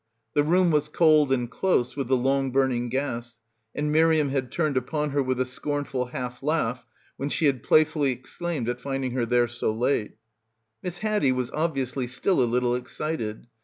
[0.33, 3.37] The room was cold and close with the long burning gas,
[3.75, 8.11] and Miriam had turned upon her with a scornful half laugh when she had playfully
[8.11, 10.17] exclaimed at finding her there so late.
[10.81, 13.45] Miss Haddie was obviously still a little excited.